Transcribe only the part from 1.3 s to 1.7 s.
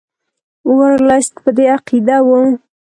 په دې